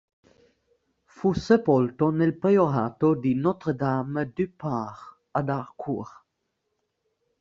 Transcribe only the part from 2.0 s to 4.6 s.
nel priorato di Notre-Dame du